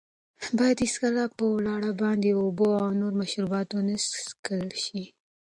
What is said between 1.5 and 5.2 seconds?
ولاړه باندې اوبه او نور مشروبات ونه څښل شي.